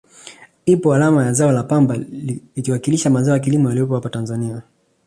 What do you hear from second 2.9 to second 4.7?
mazao ya kilimo yaliyopo apa Tanzania